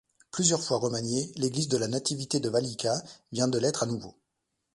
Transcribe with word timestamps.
Plusieurs 0.31 0.63
fois 0.63 0.79
remaniée, 0.79 1.31
l'église 1.35 1.67
de 1.67 1.77
la 1.77 1.87
Nativité 1.87 2.39
de 2.39 2.49
Vallica 2.49 3.03
vient 3.31 3.47
de 3.47 3.59
l'être 3.59 3.83
à 3.83 3.85
nouveau. 3.85 4.15